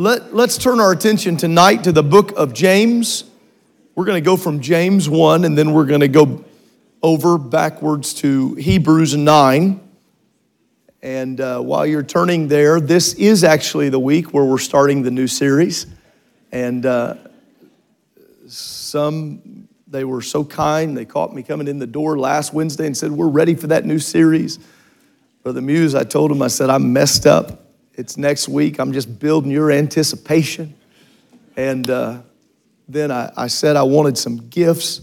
[0.00, 3.24] Let, let's turn our attention tonight to the book of James.
[3.94, 6.42] We're going to go from James 1 and then we're going to go
[7.02, 9.78] over backwards to Hebrews 9.
[11.02, 15.10] And uh, while you're turning there, this is actually the week where we're starting the
[15.10, 15.86] new series.
[16.50, 17.16] And uh,
[18.46, 22.96] some, they were so kind, they caught me coming in the door last Wednesday and
[22.96, 24.60] said, We're ready for that new series.
[25.42, 27.69] Brother Muse, I told him, I said, I'm messed up.
[28.00, 28.78] It's next week.
[28.78, 30.74] I'm just building your anticipation.
[31.54, 32.22] And uh,
[32.88, 35.02] then I, I, said I wanted some gifts.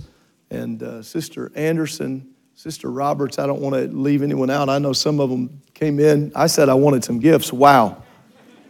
[0.49, 4.67] And uh, Sister Anderson, Sister Roberts, I don't want to leave anyone out.
[4.67, 6.31] I know some of them came in.
[6.33, 7.53] I said I wanted some gifts.
[7.53, 8.01] Wow.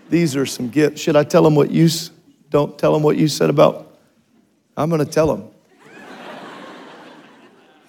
[0.10, 1.00] These are some gifts.
[1.00, 1.88] Should I tell them what you
[2.50, 3.98] don't tell them what you said about?
[4.76, 5.50] I'm going to tell them.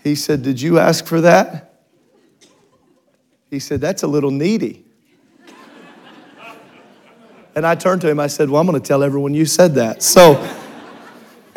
[0.04, 1.82] he said, Did you ask for that?
[3.50, 4.84] He said, That's a little needy.
[7.58, 9.74] And I turned to him, I said, Well, I'm going to tell everyone you said
[9.74, 10.00] that.
[10.00, 10.34] So,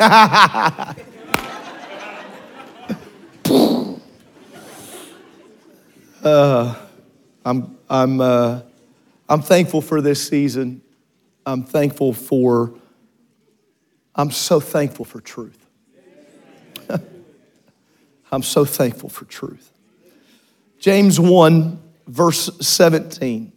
[6.24, 6.74] uh,
[7.44, 8.62] I'm, I'm, uh,
[9.28, 10.82] I'm thankful for this season.
[11.46, 12.74] I'm thankful for,
[14.16, 15.64] I'm so thankful for truth.
[18.32, 19.70] I'm so thankful for truth.
[20.80, 23.51] James 1, verse 17.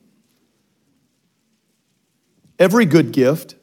[2.58, 3.56] Every good gift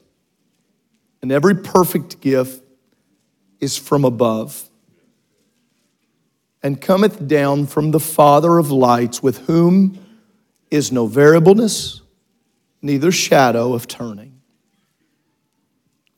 [1.23, 2.62] and every perfect gift
[3.61, 4.69] is from above
[6.63, 9.98] and cometh down from the Father of lights, with whom
[10.70, 12.03] is no variableness,
[12.80, 14.41] neither shadow of turning.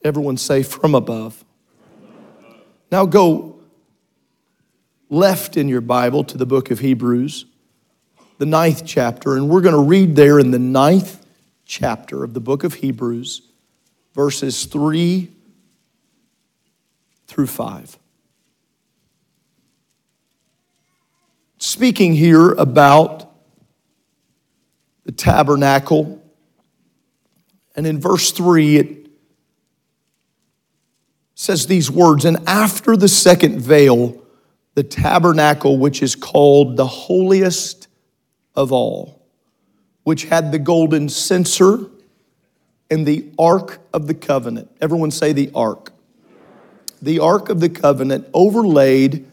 [0.03, 1.45] Everyone say, from above.
[2.93, 3.59] Now go
[5.09, 7.47] left in your Bible to the book of Hebrews,
[8.39, 11.24] the ninth chapter, and we're going to read there in the ninth
[11.65, 13.43] chapter of the book of Hebrews,
[14.15, 15.31] verses 3
[17.27, 17.99] through 5.
[21.59, 23.31] Speaking here about
[25.05, 26.23] the tabernacle,
[27.75, 29.11] and in verse 3, it
[31.35, 34.23] says these words And after the second veil,
[34.75, 37.89] the tabernacle, which is called the holiest
[38.55, 39.14] of all
[40.05, 41.87] which had the golden censer
[42.91, 44.71] and the ark of the covenant.
[44.81, 45.91] Everyone say the ark.
[47.03, 49.31] The ark of the covenant overlaid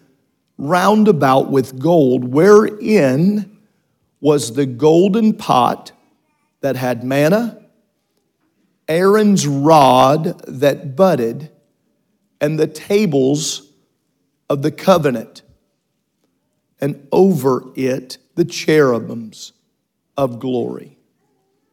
[0.58, 3.58] round about with gold, wherein
[4.20, 5.92] was the golden pot
[6.62, 7.62] that had manna,
[8.88, 11.50] Aaron's rod that budded,
[12.40, 13.70] and the tables
[14.50, 15.42] of the covenant,
[16.80, 19.53] and over it the cherubims
[20.22, 20.96] of glory,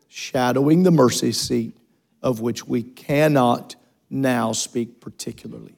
[0.08, 1.76] shadowing the mercy seat
[2.22, 3.76] of which we cannot
[4.08, 5.76] now speak particularly.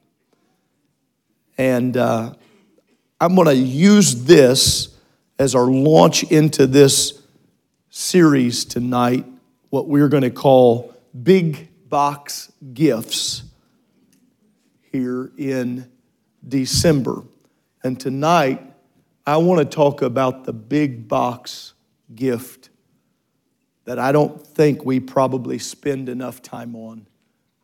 [1.59, 2.33] And uh,
[3.21, 4.97] I'm going to use this
[5.37, 7.21] as our launch into this
[7.89, 9.27] series tonight,
[9.71, 10.95] what we're going to call
[11.25, 13.43] big box gifts
[14.93, 15.91] here in
[16.47, 17.25] December.
[17.83, 18.63] And tonight,
[19.27, 21.75] I want to talk about the big box
[22.15, 22.60] gift
[23.91, 27.09] that I don't think we probably spend enough time on.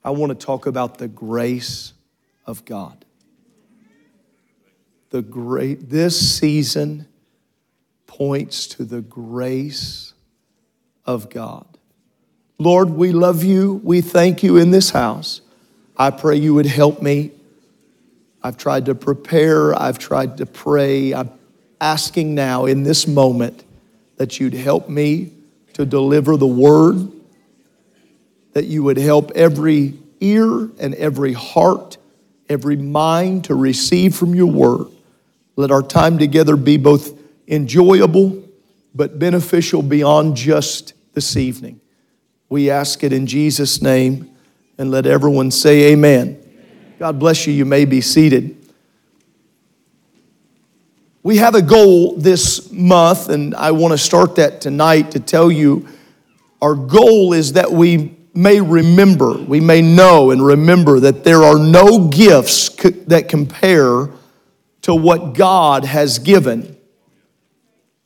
[0.02, 1.92] I want to talk about the grace
[2.46, 3.04] of God.
[5.10, 7.06] The great this season
[8.08, 10.14] points to the grace
[11.04, 11.64] of God.
[12.58, 13.80] Lord, we love you.
[13.84, 15.42] We thank you in this house.
[15.96, 17.30] I pray you would help me.
[18.42, 21.14] I've tried to prepare, I've tried to pray.
[21.14, 21.30] I'm
[21.80, 23.62] asking now in this moment
[24.16, 25.30] that you'd help me
[25.76, 27.12] to deliver the word,
[28.54, 31.98] that you would help every ear and every heart,
[32.48, 34.86] every mind to receive from your word.
[35.54, 38.42] Let our time together be both enjoyable
[38.94, 41.78] but beneficial beyond just this evening.
[42.48, 44.34] We ask it in Jesus' name
[44.78, 46.42] and let everyone say amen.
[46.98, 47.52] God bless you.
[47.52, 48.55] You may be seated.
[51.26, 55.50] We have a goal this month, and I want to start that tonight to tell
[55.50, 55.88] you
[56.62, 61.58] our goal is that we may remember, we may know and remember that there are
[61.58, 62.68] no gifts
[63.08, 64.08] that compare
[64.82, 66.76] to what God has given.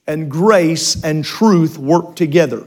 [0.06, 2.66] And grace and truth work together.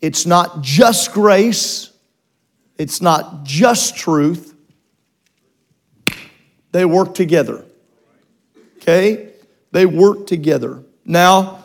[0.00, 1.92] It's not just grace,
[2.78, 4.54] it's not just truth,
[6.72, 7.66] they work together.
[8.78, 9.33] Okay?
[9.74, 10.84] They work together.
[11.04, 11.64] Now,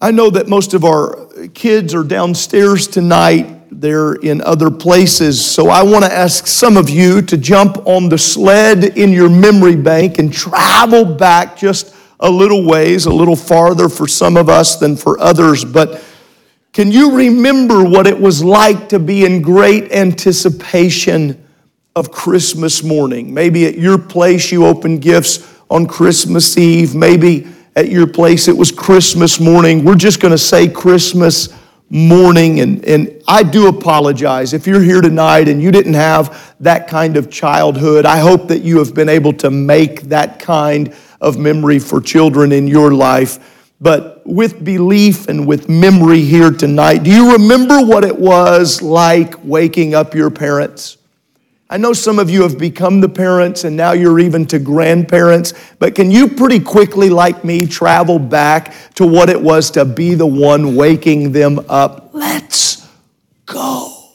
[0.00, 3.68] I know that most of our kids are downstairs tonight.
[3.70, 5.46] They're in other places.
[5.46, 9.30] So I want to ask some of you to jump on the sled in your
[9.30, 14.48] memory bank and travel back just a little ways, a little farther for some of
[14.48, 15.64] us than for others.
[15.64, 16.02] But
[16.72, 21.46] can you remember what it was like to be in great anticipation
[21.94, 23.32] of Christmas morning?
[23.32, 26.94] Maybe at your place you opened gifts on Christmas Eve.
[26.94, 29.84] Maybe at your place it was Christmas morning.
[29.84, 31.48] We're just going to say Christmas
[31.88, 32.60] morning.
[32.60, 34.52] And, and I do apologize.
[34.52, 38.62] If you're here tonight and you didn't have that kind of childhood, I hope that
[38.62, 43.38] you have been able to make that kind of memory for children in your life
[43.82, 49.34] but with belief and with memory here tonight, do you remember what it was like
[49.42, 50.98] waking up your parents?
[51.72, 55.54] I know some of you have become the parents and now you're even to grandparents,
[55.78, 60.12] but can you pretty quickly, like me, travel back to what it was to be
[60.12, 62.10] the one waking them up?
[62.12, 62.86] Let's
[63.46, 64.10] go.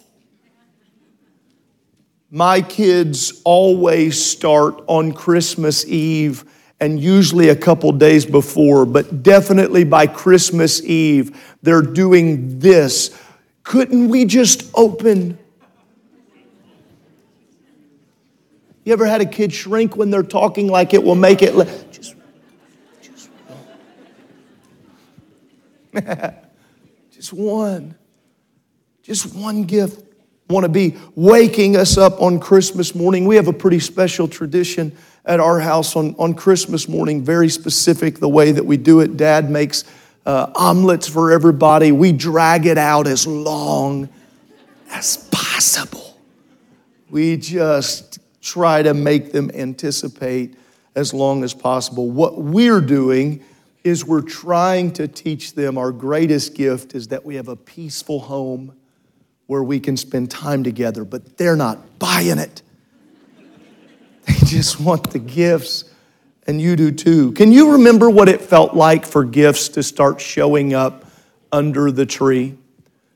[2.29, 6.45] My kids always start on Christmas Eve
[6.79, 13.19] and usually a couple days before, but definitely by Christmas Eve, they're doing this.
[13.63, 15.39] Couldn't we just open?
[18.87, 21.53] You ever had a kid shrink when they're talking like it will make it?
[21.53, 22.15] Le- just,
[23.01, 23.29] just,
[27.11, 27.95] just one.
[29.03, 30.05] Just one gift.
[30.47, 33.25] Want to be waking us up on Christmas morning.
[33.25, 34.95] We have a pretty special tradition
[35.25, 39.17] at our house on, on Christmas morning, very specific the way that we do it.
[39.17, 39.83] Dad makes
[40.25, 41.91] uh, omelets for everybody.
[41.91, 44.07] We drag it out as long
[44.91, 46.17] as possible.
[47.09, 50.55] We just try to make them anticipate
[50.95, 52.09] as long as possible.
[52.09, 53.43] What we're doing
[53.83, 58.19] is we're trying to teach them our greatest gift is that we have a peaceful
[58.19, 58.73] home
[59.47, 62.61] where we can spend time together, but they're not buying it.
[64.27, 65.85] They just want the gifts,
[66.47, 67.31] and you do too.
[67.31, 71.05] Can you remember what it felt like for gifts to start showing up
[71.49, 72.57] under the tree?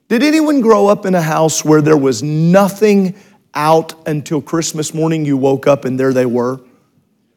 [0.07, 3.16] Did anyone grow up in a house where there was nothing
[3.53, 5.25] out until Christmas morning?
[5.25, 6.59] You woke up and there they were.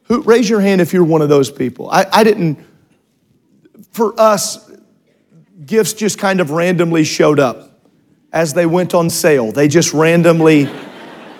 [0.03, 1.89] Who, raise your hand if you're one of those people.
[1.89, 2.59] I, I didn't,
[3.91, 4.71] for us,
[5.65, 7.71] gifts just kind of randomly showed up
[8.31, 9.51] as they went on sale.
[9.51, 10.69] They just randomly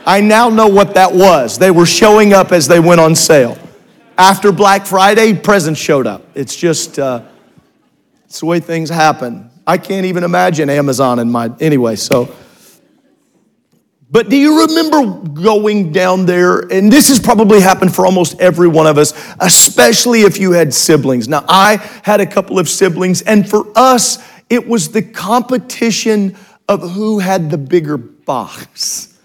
[0.06, 1.58] I now know what that was.
[1.58, 3.58] They were showing up as they went on sale.
[4.18, 6.24] After Black Friday, presents showed up.
[6.36, 7.24] It's just, uh,
[8.26, 9.50] it's the way things happen.
[9.66, 12.34] I can't even imagine Amazon in my, anyway, so.
[14.10, 16.60] But do you remember going down there?
[16.60, 20.74] And this has probably happened for almost every one of us, especially if you had
[20.74, 21.28] siblings.
[21.28, 26.38] Now, I had a couple of siblings, and for us, it was the competition
[26.70, 29.18] of who had the bigger box.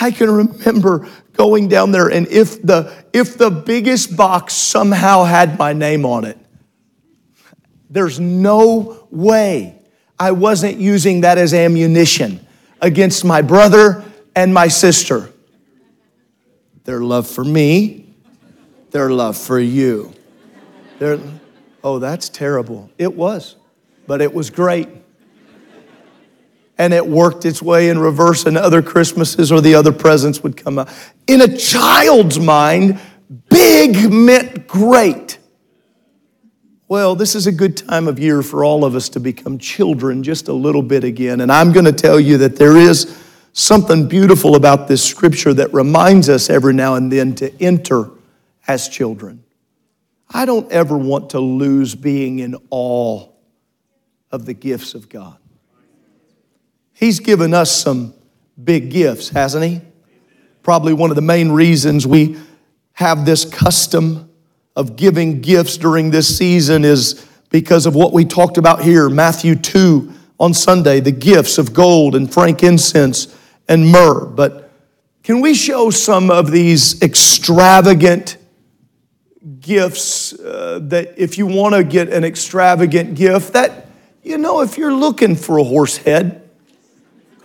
[0.00, 5.58] I can remember going down there and if the if the biggest box somehow had
[5.58, 6.38] my name on it
[7.90, 9.78] there's no way
[10.18, 12.45] I wasn't using that as ammunition
[12.80, 14.04] against my brother
[14.34, 15.30] and my sister
[16.84, 18.06] their love for me
[18.90, 20.12] their love for you
[20.98, 21.18] their,
[21.82, 23.56] oh that's terrible it was
[24.06, 24.88] but it was great
[26.78, 30.56] and it worked its way in reverse, and other Christmases or the other presents would
[30.56, 30.88] come out.
[31.26, 33.00] In a child's mind,
[33.48, 35.35] big meant great.
[36.88, 40.22] Well, this is a good time of year for all of us to become children
[40.22, 41.40] just a little bit again.
[41.40, 43.20] And I'm going to tell you that there is
[43.52, 48.10] something beautiful about this scripture that reminds us every now and then to enter
[48.68, 49.42] as children.
[50.30, 53.30] I don't ever want to lose being in awe
[54.30, 55.38] of the gifts of God.
[56.92, 58.14] He's given us some
[58.62, 59.80] big gifts, hasn't He?
[60.62, 62.38] Probably one of the main reasons we
[62.92, 64.25] have this custom
[64.76, 69.54] of giving gifts during this season is because of what we talked about here, Matthew
[69.54, 73.34] 2 on Sunday, the gifts of gold and frankincense
[73.68, 74.26] and myrrh.
[74.26, 74.70] But
[75.22, 78.36] can we show some of these extravagant
[79.60, 83.86] gifts uh, that if you want to get an extravagant gift, that
[84.22, 86.42] You know, if you're looking for a horse head,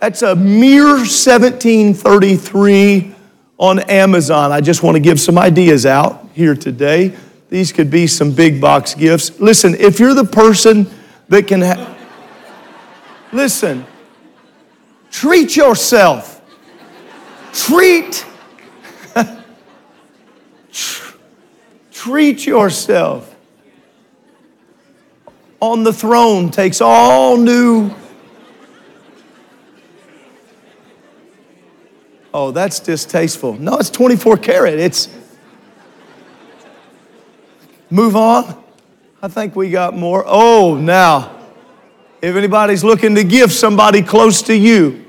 [0.00, 3.14] that's a mere 1733
[3.62, 4.50] on Amazon.
[4.50, 7.14] I just want to give some ideas out here today.
[7.48, 9.38] These could be some big box gifts.
[9.38, 10.90] Listen, if you're the person
[11.28, 11.96] that can have,
[13.32, 13.86] listen,
[15.12, 16.42] treat yourself.
[17.52, 18.26] Treat,
[21.92, 23.36] treat yourself.
[25.60, 27.94] On the throne takes all new.
[32.34, 33.54] Oh, that's distasteful.
[33.54, 34.78] No, it's 24 karat.
[34.78, 35.08] It's
[37.90, 38.62] move on.
[39.22, 40.24] I think we got more.
[40.26, 41.38] Oh, now,
[42.22, 45.04] if anybody's looking to give somebody close to you,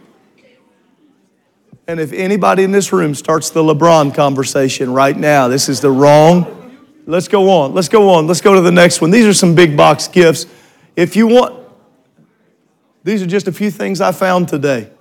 [1.87, 5.91] and if anybody in this room starts the LeBron conversation right now, this is the
[5.91, 6.77] wrong.
[7.05, 7.73] Let's go on.
[7.73, 8.27] Let's go on.
[8.27, 9.11] Let's go to the next one.
[9.11, 10.45] These are some big box gifts.
[10.95, 11.67] If you want,
[13.03, 14.92] these are just a few things I found today.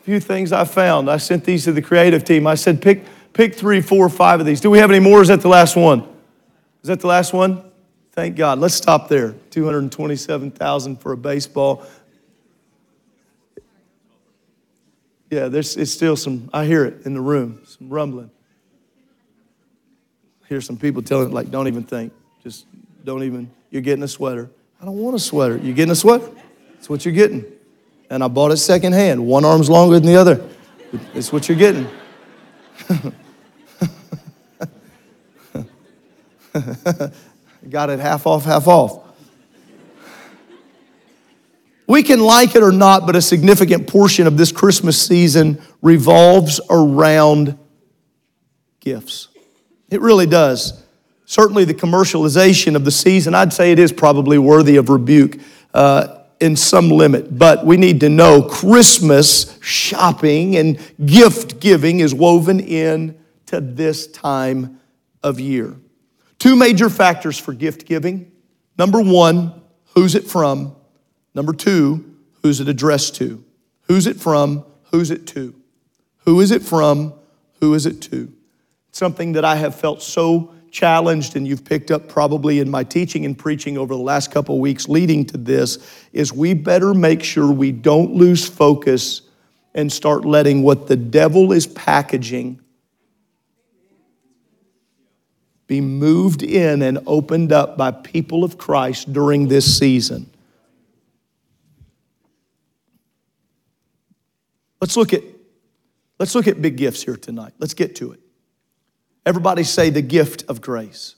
[0.00, 1.10] A few things I found.
[1.10, 2.46] I sent these to the creative team.
[2.46, 3.04] I said, pick,
[3.34, 4.60] pick three, four, five of these.
[4.60, 5.20] Do we have any more?
[5.20, 6.00] is that the last one?
[6.82, 7.62] Is that the last one?
[8.12, 8.58] Thank God.
[8.58, 9.34] Let's stop there.
[9.50, 11.86] 227,000 for a baseball.
[15.30, 18.30] Yeah, there's it's still some, I hear it in the room, some rumbling.
[20.48, 22.12] Hear some people telling, like, don't even think.
[22.42, 22.66] Just
[23.04, 24.50] don't even, you're getting a sweater.
[24.80, 25.56] I don't want a sweater.
[25.58, 26.28] You're getting a sweater?
[26.72, 27.44] That's what you're getting.
[28.10, 29.24] And I bought it secondhand.
[29.24, 30.46] One arm's longer than the other.
[31.14, 31.88] It's what you're getting.
[37.70, 39.06] Got it half off, half off.
[41.86, 46.60] We can like it or not, but a significant portion of this Christmas season revolves
[46.70, 47.58] around
[48.80, 49.28] gifts.
[49.90, 50.84] It really does.
[51.26, 55.38] Certainly, the commercialization of the season, I'd say it is probably worthy of rebuke
[55.74, 57.38] uh, in some limit.
[57.38, 64.06] But we need to know Christmas shopping and gift giving is woven in to this
[64.06, 64.80] time
[65.22, 65.76] of year.
[66.38, 68.32] Two major factors for gift giving.
[68.78, 69.60] Number one,
[69.94, 70.74] who's it from?
[71.34, 73.44] Number two, who's it addressed to?
[73.82, 74.64] Who's it from?
[74.90, 75.54] Who's it to?
[76.24, 77.12] Who is it from?
[77.60, 78.32] Who is it to?
[78.92, 83.24] Something that I have felt so challenged, and you've picked up probably in my teaching
[83.24, 85.78] and preaching over the last couple weeks leading to this,
[86.12, 89.22] is we better make sure we don't lose focus
[89.74, 92.60] and start letting what the devil is packaging
[95.70, 100.28] be moved in and opened up by people of Christ during this season.
[104.80, 105.22] Let's look at
[106.18, 107.52] let's look at big gifts here tonight.
[107.60, 108.20] Let's get to it.
[109.24, 111.16] Everybody say the gift of grace.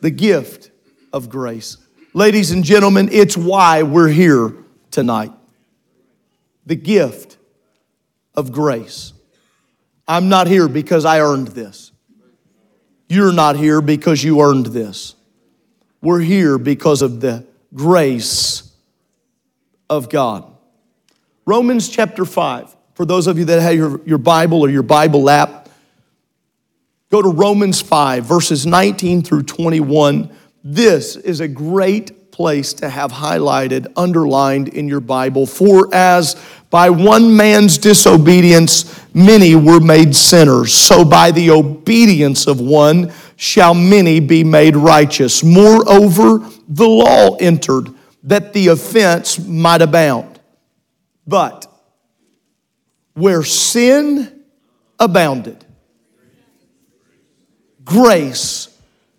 [0.00, 0.70] The gift
[1.12, 1.76] of grace.
[2.14, 4.52] Ladies and gentlemen, it's why we're here
[4.90, 5.32] tonight.
[6.66, 7.36] The gift
[8.34, 9.12] of grace.
[10.08, 11.92] I'm not here because I earned this.
[13.08, 15.14] You're not here because you earned this.
[16.00, 18.74] We're here because of the grace
[19.88, 20.44] of God.
[21.46, 22.76] Romans chapter 5.
[22.94, 25.61] For those of you that have your, your Bible or your Bible app,
[27.12, 30.34] go to Romans 5, verses 19 through 21.
[30.64, 35.44] This is a great place to have highlighted, underlined in your Bible.
[35.44, 42.62] For as by one man's disobedience many were made sinners, so by the obedience of
[42.62, 45.44] one shall many be made righteous.
[45.44, 47.88] Moreover, the law entered
[48.22, 50.40] that the offense might abound.
[51.26, 51.66] But
[53.12, 54.44] where sin
[54.98, 55.62] abounded,
[57.84, 58.68] grace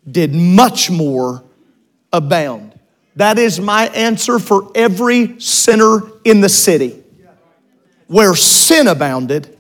[0.10, 1.44] did much more
[2.12, 2.80] abound.
[3.16, 7.04] That is my answer for every sinner in the city.
[8.08, 9.58] Where sin abounded,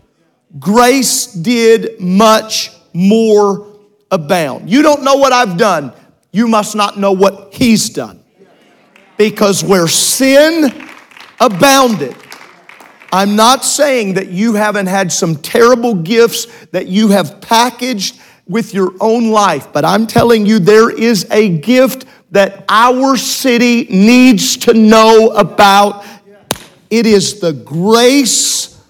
[0.59, 3.67] grace did much more
[4.11, 4.69] abound.
[4.69, 5.93] You don't know what I've done,
[6.31, 8.19] you must not know what He's done.
[9.17, 10.87] Because where sin
[11.39, 12.15] abounded,
[13.11, 18.73] I'm not saying that you haven't had some terrible gifts that you have packaged with
[18.73, 24.57] your own life, but I'm telling you there is a gift that our city needs
[24.57, 26.05] to know about.
[26.89, 28.81] It is the grace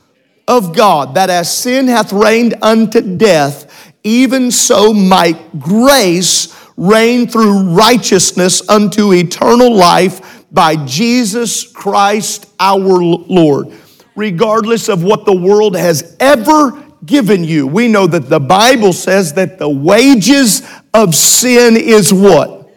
[0.48, 7.76] of God that as sin hath reigned unto death, even so might grace reign through
[7.76, 13.72] righteousness unto eternal life by Jesus Christ our Lord
[14.16, 16.72] regardless of what the world has ever
[17.06, 17.68] given you.
[17.68, 20.62] We know that the Bible says that the wages
[20.94, 22.70] of sin is what?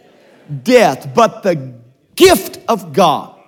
[0.63, 1.13] Death.
[1.13, 1.73] But the
[2.15, 3.39] gift of God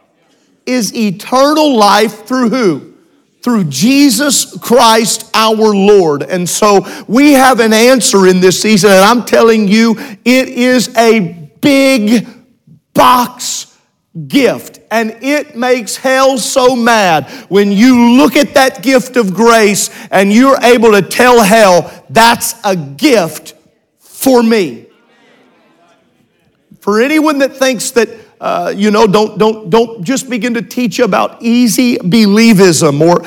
[0.65, 2.93] is eternal life through who?
[3.41, 6.23] Through Jesus Christ our Lord.
[6.23, 10.95] And so we have an answer in this season, and I'm telling you, it is
[10.95, 12.27] a big
[12.93, 13.68] box
[14.27, 14.79] gift.
[14.91, 20.33] And it makes hell so mad when you look at that gift of grace and
[20.33, 23.53] you're able to tell hell, that's a gift
[23.99, 24.87] for me.
[26.81, 30.99] For anyone that thinks that uh, you know, don't, don't, don't just begin to teach
[30.99, 33.01] about easy believism.
[33.01, 33.25] Or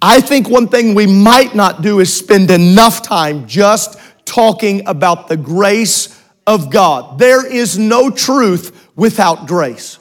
[0.00, 5.28] I think one thing we might not do is spend enough time just talking about
[5.28, 7.18] the grace of God.
[7.18, 9.98] There is no truth without grace.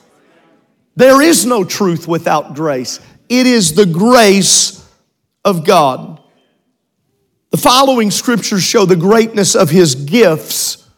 [0.96, 3.00] There is no truth without grace.
[3.28, 4.88] It is the grace
[5.44, 6.22] of God.
[7.52, 10.90] The following scriptures show the greatness of his gifts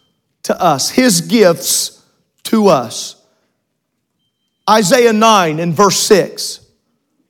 [0.44, 2.04] to us, his gifts
[2.44, 3.16] to us.
[4.70, 6.62] Isaiah 9 and verse 6.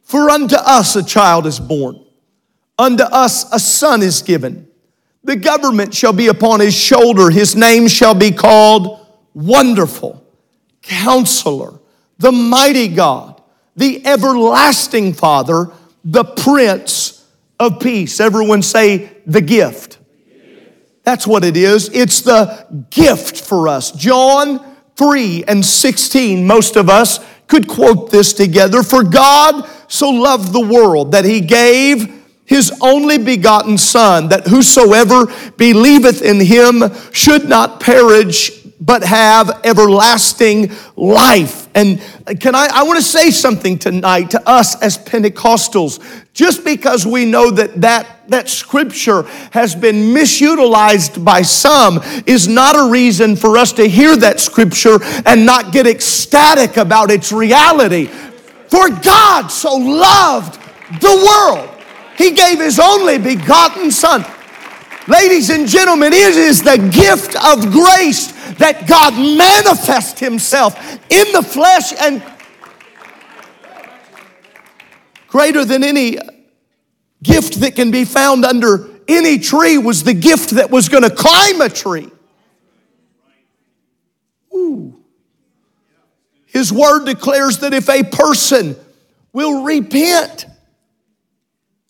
[0.04, 2.04] For unto us a child is born,
[2.80, 4.68] unto us a son is given.
[5.24, 10.24] The government shall be upon his shoulder, his name shall be called Wonderful,
[10.82, 11.80] Counselor,
[12.20, 13.42] the Mighty God,
[13.76, 15.72] the Everlasting Father,
[16.04, 17.26] the Prince
[17.60, 18.20] of Peace.
[18.20, 20.00] Everyone say the gift.
[21.04, 21.90] That's what it is.
[21.94, 23.92] It's the gift for us.
[23.92, 28.84] John 3 and 16, most of us could quote this together.
[28.84, 32.14] For God so loved the world that he gave
[32.46, 40.72] his only begotten Son, that whosoever believeth in him should not perish, but have everlasting
[40.96, 41.67] life.
[41.78, 42.02] And
[42.40, 46.04] can I, I want to say something tonight to us as Pentecostals.
[46.34, 52.76] Just because we know that that, that scripture has been misutilized by some is not
[52.76, 58.08] a reason for us to hear that scripture and not get ecstatic about its reality.
[58.70, 60.60] For God so loved
[61.00, 61.70] the world,
[62.18, 64.26] He gave His only begotten Son.
[65.08, 70.76] Ladies and gentlemen, it is the gift of grace that God manifest himself
[71.10, 72.22] in the flesh and
[75.30, 76.18] greater than any
[77.24, 81.10] gift that can be found under any tree was the gift that was going to
[81.10, 82.10] climb a tree.
[84.54, 85.02] Ooh.
[86.46, 88.76] His word declares that if a person
[89.32, 90.48] will repent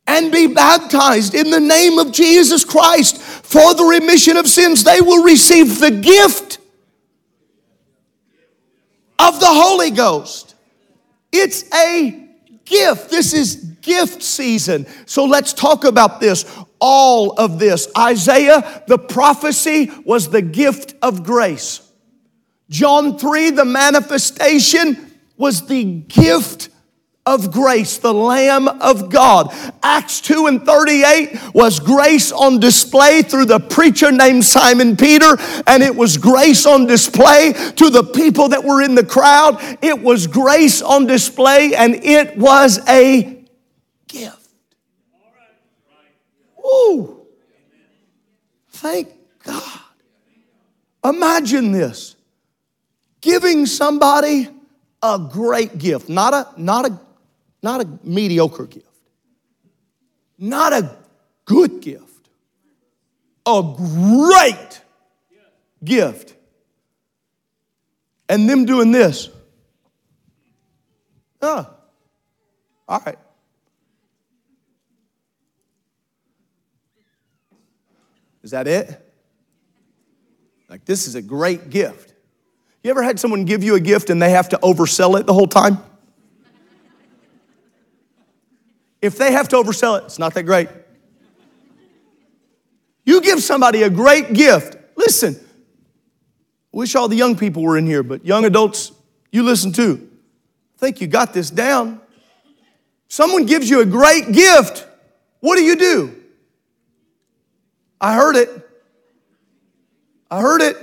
[0.07, 5.01] and be baptized in the name of Jesus Christ for the remission of sins, they
[5.01, 6.59] will receive the gift
[9.19, 10.55] of the Holy Ghost.
[11.31, 12.27] It's a
[12.65, 13.09] gift.
[13.09, 14.85] This is gift season.
[15.05, 16.45] So let's talk about this.
[16.79, 17.87] All of this.
[17.97, 21.81] Isaiah, the prophecy was the gift of grace.
[22.69, 26.69] John 3, the manifestation was the gift
[27.27, 29.53] of grace, the Lamb of God.
[29.83, 35.37] Acts 2 and 38 was grace on display through the preacher named Simon Peter,
[35.67, 39.57] and it was grace on display to the people that were in the crowd.
[39.81, 43.43] It was grace on display, and it was a
[44.07, 44.49] gift.
[46.59, 47.25] Ooh.
[48.69, 49.09] Thank
[49.43, 49.79] God.
[51.03, 52.15] Imagine this
[53.19, 54.47] giving somebody
[55.03, 56.99] a great gift, not a, not a
[57.61, 58.85] not a mediocre gift,
[60.37, 60.95] not a
[61.45, 62.29] good gift,
[63.45, 64.81] a great
[65.83, 66.35] gift.
[68.29, 69.29] And them doing this.
[71.41, 71.69] Oh,
[72.87, 73.17] all right.
[78.43, 79.03] Is that it?
[80.69, 82.13] Like, this is a great gift.
[82.83, 85.33] You ever had someone give you a gift and they have to oversell it the
[85.33, 85.79] whole time?
[89.01, 90.69] If they have to oversell it, it's not that great.
[93.05, 94.75] You give somebody a great gift.
[94.95, 95.39] Listen,
[96.71, 98.91] wish all the young people were in here, but young adults,
[99.31, 100.09] you listen too.
[100.75, 102.01] I think you got this down.
[103.07, 104.85] Someone gives you a great gift.
[105.39, 106.15] What do you do?
[108.01, 108.49] I heard it.
[110.29, 110.77] I heard it.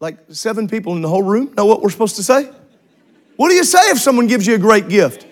[0.00, 2.50] Like seven people in the whole room know what we're supposed to say?
[3.36, 5.26] What do you say if someone gives you a great gift?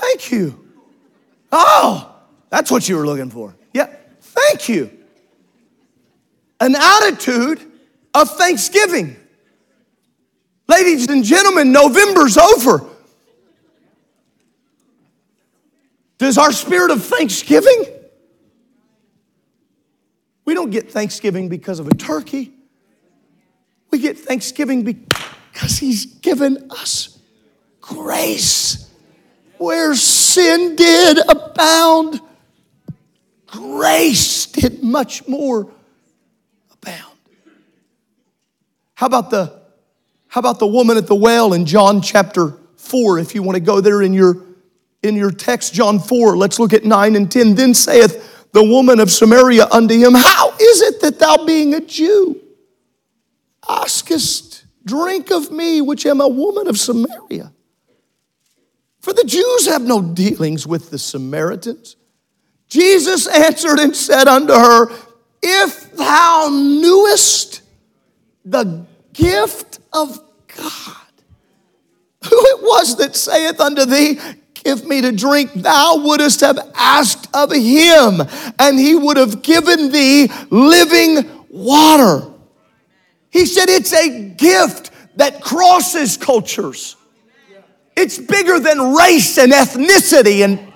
[0.00, 0.66] Thank you.
[1.52, 2.14] Oh,
[2.48, 3.54] that's what you were looking for.
[3.74, 4.90] Yeah, thank you.
[6.58, 7.60] An attitude
[8.14, 9.16] of thanksgiving.
[10.68, 12.86] Ladies and gentlemen, November's over.
[16.18, 17.84] Does our spirit of thanksgiving?
[20.44, 22.52] We don't get thanksgiving because of a turkey.
[23.90, 27.18] We get thanksgiving because he's given us
[27.80, 28.89] grace.
[29.60, 32.18] Where sin did abound,
[33.46, 35.70] grace did much more
[36.72, 37.18] abound.
[38.94, 39.60] How about the
[40.28, 43.60] how about the woman at the well in John chapter 4 if you want to
[43.60, 44.38] go there in your
[45.02, 48.98] in your text John 4 let's look at 9 and 10 then saith the woman
[48.98, 52.40] of Samaria unto him how is it that thou being a Jew
[53.68, 57.52] askest drink of me which am a woman of Samaria
[59.00, 61.96] for the Jews have no dealings with the Samaritans
[62.70, 64.90] Jesus answered and said unto her
[65.42, 67.62] if thou knewest
[68.44, 70.18] the gift of
[70.56, 70.96] God.
[72.24, 74.20] Who it was that saith unto thee,
[74.54, 78.20] Give me to drink, thou wouldst have asked of him,
[78.58, 82.30] and he would have given thee living water.
[83.30, 86.96] He said it's a gift that crosses cultures.
[87.96, 90.72] It's bigger than race and ethnicity and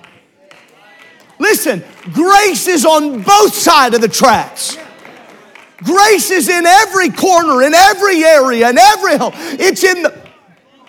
[1.39, 4.77] listen, grace is on both sides of the tracks.
[5.77, 9.33] Grace is in every corner, in every area, in every home.
[9.35, 10.25] It's in the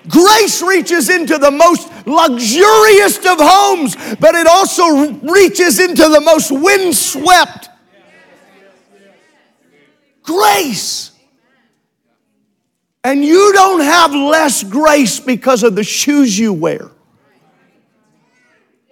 [0.08, 6.50] grace reaches into the most luxurious of homes, but it also reaches into the most
[6.50, 7.68] windswept.
[10.22, 11.12] Grace.
[13.06, 16.90] And you don't have less grace because of the shoes you wear.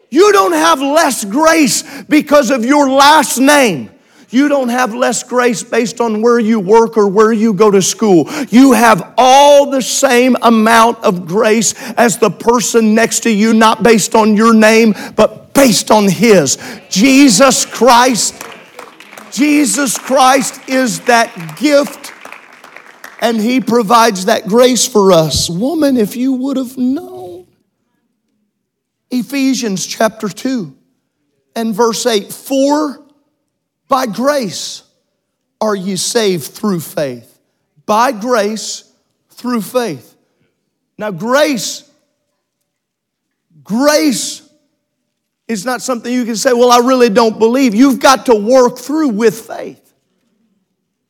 [0.09, 3.91] You don't have less grace because of your last name.
[4.31, 7.83] You don't have less grace based on where you work or where you go to
[7.83, 8.31] school.
[8.51, 13.83] You have all the same amount of grace as the person next to you, not
[13.83, 16.57] based on your name, but based on His.
[16.89, 18.41] Jesus Christ.
[19.33, 22.14] Jesus Christ is that gift
[23.25, 25.49] and He provides that grace for us.
[25.49, 27.47] Woman, if you would have known.
[29.11, 30.77] Ephesians chapter 2
[31.57, 33.03] and verse 8 For
[33.89, 34.83] by grace
[35.59, 37.41] are ye saved through faith.
[37.87, 38.93] By grace
[39.31, 40.15] through faith.
[40.99, 41.91] Now, grace,
[43.63, 44.47] grace
[45.49, 47.75] is not something you can say, well, I really don't believe.
[47.75, 49.95] You've got to work through with faith.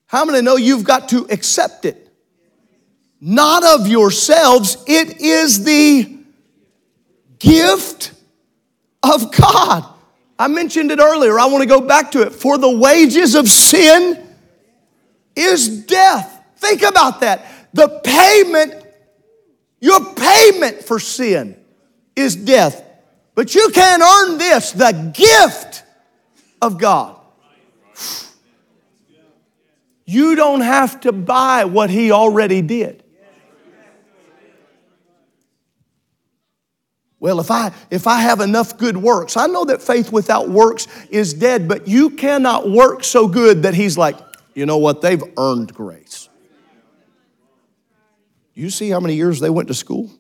[0.07, 2.04] How many know you've got to accept it?
[3.27, 6.19] Not of yourselves, it is the
[7.39, 8.13] gift
[9.03, 9.87] of God.
[10.39, 11.41] I mentioned it earlier.
[11.41, 12.35] I want to go back to it.
[12.35, 14.23] For the wages of sin
[15.35, 16.39] is death.
[16.57, 17.47] Think about that.
[17.73, 18.75] The payment,
[19.81, 21.57] your payment for sin
[22.15, 22.85] is death.
[23.35, 25.83] But you can't earn this, the gift
[26.61, 27.19] of God.
[30.05, 33.01] You don't have to buy what He already did.
[37.25, 40.87] Well, if I if I have enough good works, I know that faith without works
[41.09, 44.19] is dead, but you cannot work so good that he's like,
[44.55, 46.29] you know what, they've earned grace.
[48.53, 50.11] You see how many years they went to school?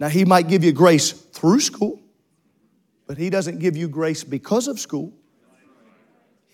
[0.00, 2.02] Now he might give you grace through school,
[3.06, 5.12] but he doesn't give you grace because of school.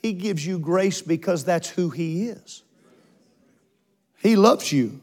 [0.03, 2.65] He gives you grace because that's who he is.
[4.19, 5.01] He loves you.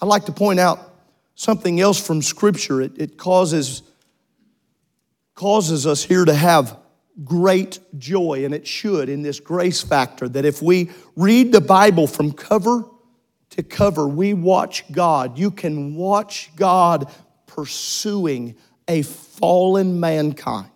[0.00, 0.92] I'd like to point out
[1.36, 2.80] something else from Scripture.
[2.80, 3.82] It, it causes,
[5.36, 6.76] causes us here to have
[7.24, 12.08] great joy, and it should in this grace factor that if we read the Bible
[12.08, 12.84] from cover
[13.50, 15.38] to cover, we watch God.
[15.38, 17.10] You can watch God
[17.46, 18.56] pursuing
[18.88, 20.70] a fallen mankind.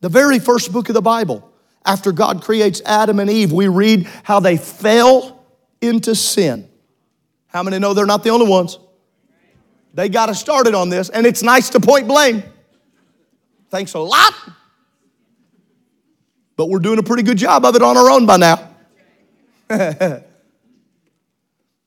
[0.00, 1.50] The very first book of the Bible,
[1.84, 5.44] after God creates Adam and Eve, we read how they fell
[5.80, 6.68] into sin.
[7.46, 8.78] How many know they're not the only ones?
[9.94, 12.42] They got us started on this, and it's nice to point blame.
[13.70, 14.34] Thanks a lot.
[16.56, 18.68] But we're doing a pretty good job of it on our own by now.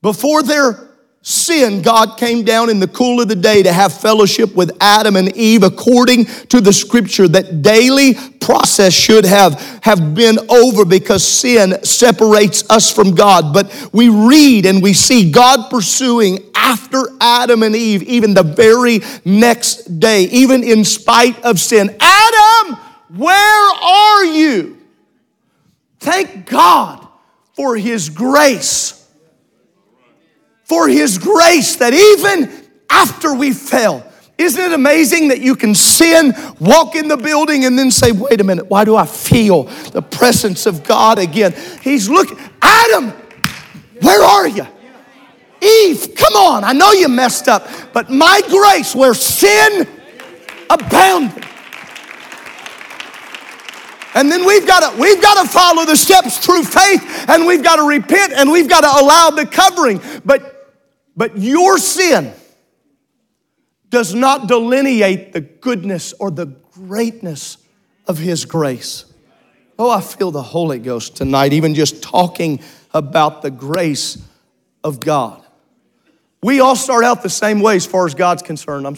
[0.01, 0.89] Before their
[1.21, 5.15] sin, God came down in the cool of the day to have fellowship with Adam
[5.15, 7.27] and Eve according to the scripture.
[7.27, 13.53] That daily process should have, have been over because sin separates us from God.
[13.53, 18.99] But we read and we see God pursuing after Adam and Eve, even the very
[19.23, 21.95] next day, even in spite of sin.
[21.99, 22.77] Adam,
[23.15, 24.77] where are you?
[25.99, 27.07] Thank God
[27.53, 28.95] for His grace
[30.65, 32.51] for His grace that even
[32.89, 34.05] after we fell,
[34.37, 38.41] isn't it amazing that you can sin, walk in the building, and then say, wait
[38.41, 41.55] a minute, why do I feel the presence of God again?
[41.81, 43.11] He's looking, Adam,
[44.01, 44.67] where are you?
[45.65, 49.87] Eve, come on, I know you messed up, but my grace where sin
[50.69, 51.43] abounded.
[54.13, 57.63] And then we've got to we've got to follow the steps through faith and we've
[57.63, 60.01] got to repent and we've got to allow the covering.
[60.23, 60.73] But
[61.17, 62.33] but your sin
[63.89, 67.57] does not delineate the goodness or the greatness
[68.07, 69.05] of his grace.
[69.77, 72.61] Oh, I feel the Holy Ghost tonight, even just talking
[72.93, 74.17] about the grace
[74.83, 75.44] of God.
[76.41, 78.85] We all start out the same way as far as God's concerned.
[78.85, 78.97] I'm,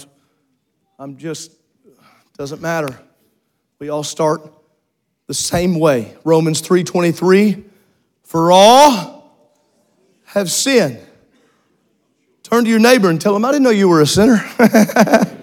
[0.99, 1.51] I'm just,
[2.37, 2.99] doesn't matter.
[3.79, 4.41] We all start
[5.27, 6.15] the same way.
[6.23, 7.63] Romans 3:23,
[8.23, 9.17] for all
[10.25, 10.99] have sinned.
[12.43, 14.39] Turn to your neighbor and tell him, I didn't know you were a sinner.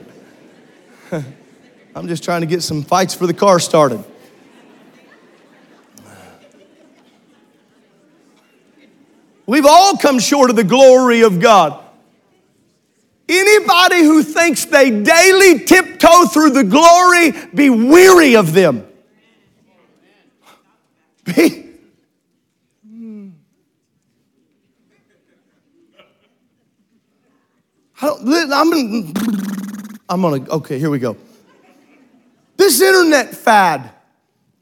[1.94, 4.02] I'm just trying to get some fights for the car started.
[9.46, 11.83] We've all come short of the glory of God.
[13.28, 18.86] Anybody who thinks they daily tiptoe through the glory, be weary of them.
[21.24, 21.66] Be,
[22.86, 23.30] hmm.
[28.02, 29.14] I'm,
[30.08, 31.16] I'm gonna, okay, here we go.
[32.58, 33.90] This internet fad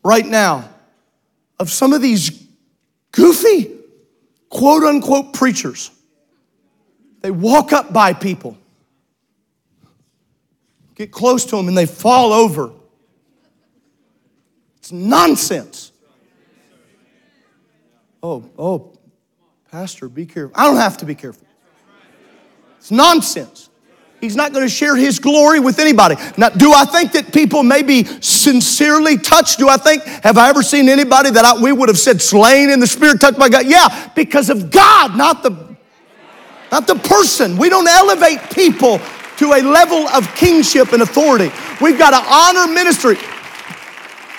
[0.05, 0.69] right now
[1.59, 2.47] of some of these
[3.11, 3.73] goofy,
[4.49, 5.91] quote unquote preachers.
[7.23, 8.59] They walk up by people,
[10.97, 12.73] get close to them, and they fall over.
[14.79, 15.93] It's nonsense.
[18.23, 18.93] Oh, oh,
[19.71, 20.53] Pastor, be careful.
[20.57, 21.47] I don't have to be careful.
[22.79, 23.71] It's nonsense.
[24.21, 26.15] He's not going to share his glory with anybody.
[26.37, 29.59] Now, do I think that people may be sincerely touched?
[29.59, 32.71] Do I think, have I ever seen anybody that I, we would have said slain
[32.71, 33.67] in the spirit, touched by God?
[33.67, 35.72] Yeah, because of God, not the,
[36.73, 37.59] not the person.
[37.59, 38.99] We don't elevate people
[39.37, 41.51] to a level of kingship and authority.
[41.83, 43.17] We've got to honor ministry.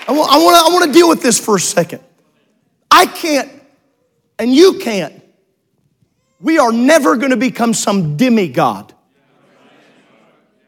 [0.08, 2.02] I want, I, want to, I want to deal with this for a second.
[2.90, 3.52] I can't,
[4.40, 5.24] and you can't.
[6.40, 8.94] We are never going to become some demigod.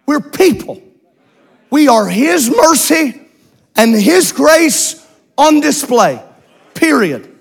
[0.05, 0.81] We're people.
[1.71, 3.19] We are His mercy
[3.75, 5.05] and His grace
[5.37, 6.23] on display,
[6.73, 7.35] period.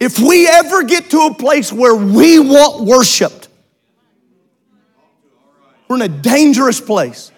[0.00, 3.37] If we ever get to a place where we want worshiped,
[5.88, 7.32] we're in a dangerous place.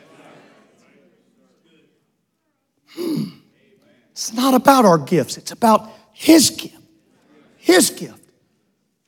[2.94, 3.24] Hmm.
[4.10, 6.76] It's not about our gifts, it's about His gift.
[7.56, 8.19] His gift.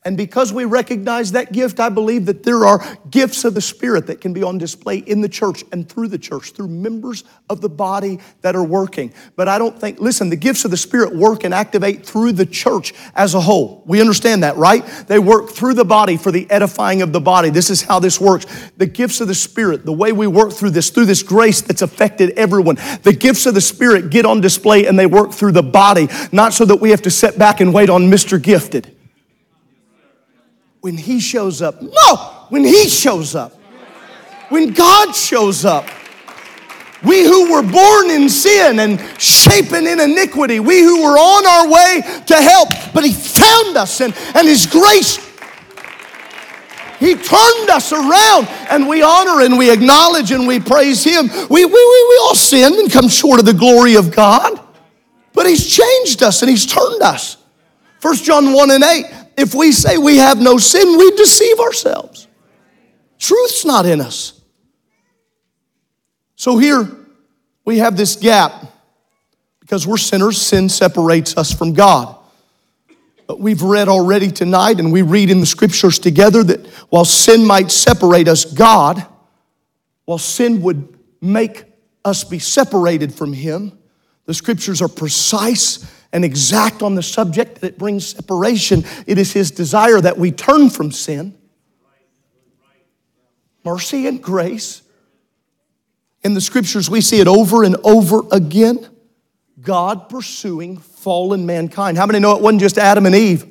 [0.04, 4.08] And because we recognize that gift, I believe that there are gifts of the Spirit
[4.08, 7.60] that can be on display in the church and through the church, through members of
[7.60, 9.14] the body that are working.
[9.36, 12.46] But I don't think, listen, the gifts of the Spirit work and activate through the
[12.46, 13.84] church as a whole.
[13.86, 14.84] We understand that, right?
[15.06, 17.50] They work through the body for the edifying of the body.
[17.50, 18.46] This is how this works.
[18.78, 21.82] The gifts of the Spirit, the way we work through this, through this grace that's
[21.82, 25.62] affected everyone, the gifts of the Spirit get on display and they work through the
[25.62, 28.42] body, not so that we have to sit back and wait on Mr.
[28.42, 28.96] Gifted
[30.82, 31.80] when He shows up.
[31.80, 32.16] No,
[32.50, 33.52] when He shows up.
[34.50, 35.88] When God shows up.
[37.04, 41.68] We who were born in sin and shapen in iniquity, we who were on our
[41.68, 45.16] way to help, but He found us and, and His grace,
[47.00, 51.28] He turned us around and we honor and we acknowledge and we praise Him.
[51.48, 54.60] We, we, we, we all sin and come short of the glory of God,
[55.32, 57.36] but He's changed us and He's turned us.
[58.00, 62.28] 1 John 1 and 8 if we say we have no sin, we deceive ourselves.
[63.18, 64.40] Truth's not in us.
[66.36, 66.88] So here
[67.64, 68.52] we have this gap
[69.60, 72.16] because we're sinners, sin separates us from God.
[73.26, 77.44] But we've read already tonight, and we read in the scriptures together that while sin
[77.44, 79.04] might separate us, God,
[80.04, 81.64] while sin would make
[82.04, 83.78] us be separated from Him,
[84.26, 88.84] the scriptures are precise and exact on the subject that it brings separation.
[89.06, 91.36] It is His desire that we turn from sin.
[93.64, 94.82] Mercy and grace.
[96.22, 98.88] In the scriptures, we see it over and over again.
[99.60, 101.96] God pursuing fallen mankind.
[101.96, 103.44] How many know it wasn't just Adam and Eve?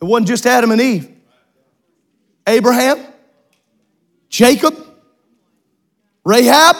[0.00, 1.10] It wasn't just Adam and Eve.
[2.46, 3.04] Abraham,
[4.28, 4.76] Jacob,
[6.24, 6.76] Rahab.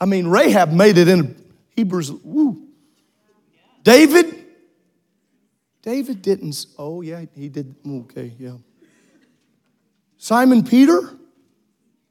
[0.00, 1.37] I mean, Rahab made it in
[1.78, 2.66] Hebrews, woo.
[3.84, 4.46] David,
[5.80, 8.56] David didn't, oh yeah, he did, okay, yeah.
[10.16, 11.16] Simon Peter,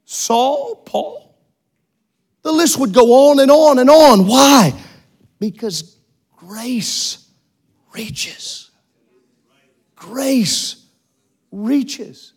[0.06, 1.38] Saul, Paul.
[2.40, 4.26] The list would go on and on and on.
[4.26, 4.72] Why?
[5.38, 5.98] Because
[6.34, 7.28] grace
[7.92, 8.70] reaches.
[9.96, 10.86] Grace
[11.52, 12.32] reaches.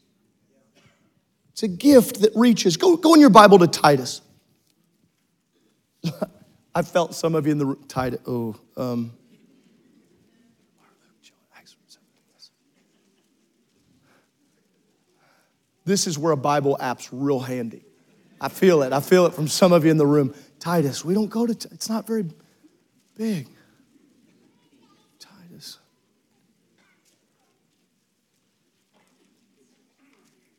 [1.54, 2.76] It's a gift that reaches.
[2.76, 4.22] Go, go in your Bible to Titus.
[6.74, 7.84] I felt some of you in the room.
[7.88, 8.20] Titus.
[8.26, 9.12] Oh, um,
[15.86, 17.84] this is where a Bible app's real handy.
[18.40, 18.94] I feel it.
[18.94, 20.34] I feel it from some of you in the room.
[20.60, 22.26] Titus, we don't go to, it's not very
[23.18, 23.48] big.
[25.20, 25.80] Titus.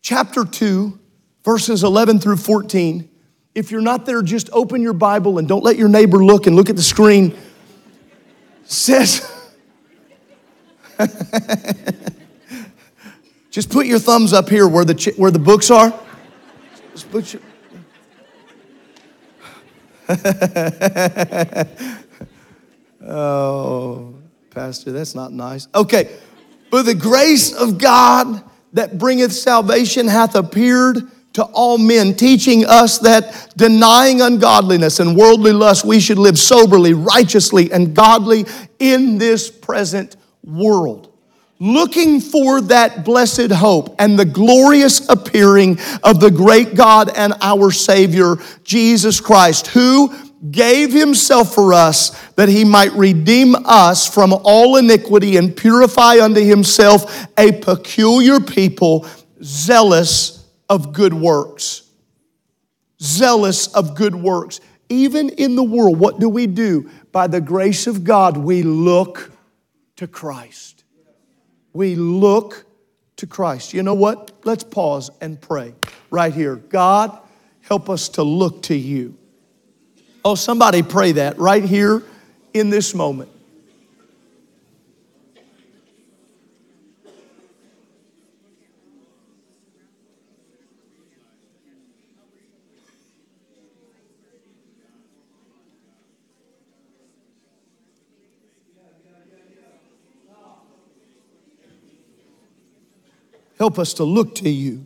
[0.00, 0.98] Chapter 2,
[1.44, 3.08] verses 11 through 14.
[3.54, 6.56] If you're not there, just open your Bible and don't let your neighbor look and
[6.56, 7.36] look at the screen.
[8.64, 9.30] Says,
[13.50, 15.92] just put your thumbs up here where the, where the books are.
[16.92, 17.42] Just put your,
[23.06, 24.14] oh,
[24.50, 25.68] Pastor, that's not nice.
[25.74, 26.16] Okay,
[26.70, 32.98] but the grace of God that bringeth salvation hath appeared to all men, teaching us
[32.98, 38.44] that denying ungodliness and worldly lust, we should live soberly, righteously, and godly
[38.78, 41.12] in this present world.
[41.58, 47.70] Looking for that blessed hope and the glorious appearing of the great God and our
[47.70, 50.12] Savior, Jesus Christ, who
[50.50, 56.44] gave himself for us that he might redeem us from all iniquity and purify unto
[56.44, 59.06] himself a peculiar people,
[59.40, 60.41] zealous
[60.72, 61.82] of good works.
[63.00, 64.60] Zealous of good works.
[64.88, 66.90] Even in the world, what do we do?
[67.12, 69.30] By the grace of God, we look
[69.96, 70.72] to Christ
[71.72, 72.64] we look
[73.16, 73.72] to Christ.
[73.72, 74.32] You know what?
[74.44, 75.74] Let's pause and pray
[76.10, 76.56] right here.
[76.56, 77.18] God,
[77.62, 79.16] help us to look to you.
[80.24, 82.02] Oh, somebody pray that right here
[82.54, 83.30] in this moment.
[103.62, 104.84] Help us to look to you.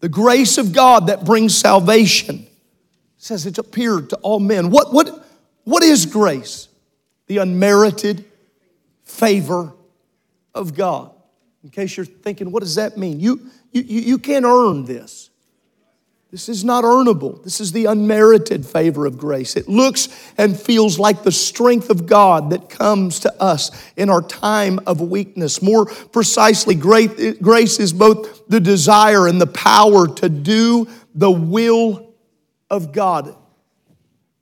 [0.00, 2.44] The grace of God that brings salvation
[3.18, 4.72] says it's appeared to all men.
[4.72, 5.24] What, what,
[5.62, 6.66] what is grace?
[7.28, 8.24] The unmerited
[9.04, 9.72] favor
[10.52, 11.12] of God.
[11.62, 13.20] In case you're thinking, what does that mean?
[13.20, 15.29] You, you, you can't earn this.
[16.30, 17.42] This is not earnable.
[17.42, 19.56] This is the unmerited favor of grace.
[19.56, 24.22] It looks and feels like the strength of God that comes to us in our
[24.22, 25.60] time of weakness.
[25.60, 32.14] More precisely, grace is both the desire and the power to do the will
[32.70, 33.34] of God.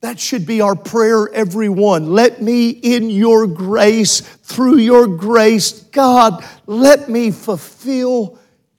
[0.03, 2.13] That should be our prayer, everyone.
[2.13, 8.39] Let me, in your grace, through your grace, God, let me fulfill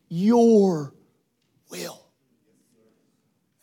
[0.09, 0.93] your
[1.71, 1.98] will.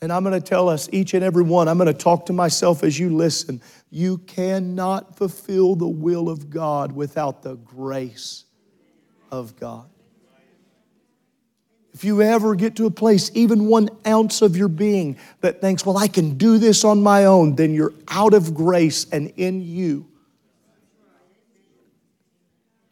[0.03, 2.33] And I'm going to tell us, each and every one, I'm going to talk to
[2.33, 3.63] myself as you listen.
[3.91, 8.45] You cannot fulfill the will of God without the grace
[9.31, 9.89] of God.
[11.95, 15.87] If you ever get to a place, even one ounce of your being, that thinks,
[15.87, 19.63] well, I can do this on my own, then you're out of grace and in
[19.63, 20.07] you.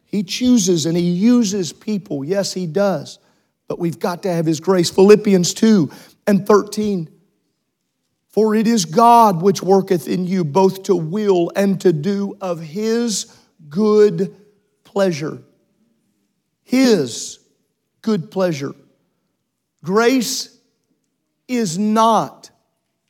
[0.05, 2.23] He chooses and He uses people.
[2.23, 3.19] Yes, He does.
[3.67, 4.89] But we've got to have His grace.
[4.89, 5.91] Philippians 2
[6.27, 7.09] and 13.
[8.29, 12.59] For it is God which worketh in you both to will and to do of
[12.59, 13.33] his
[13.69, 14.35] good
[14.83, 15.41] pleasure.
[16.63, 17.39] His
[18.01, 18.73] good pleasure.
[19.83, 20.57] Grace
[21.47, 22.49] is not,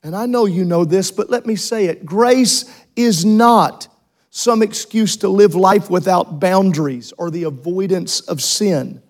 [0.04, 3.88] and I know you know this, but let me say it grace is not
[4.30, 9.02] some excuse to live life without boundaries or the avoidance of sin.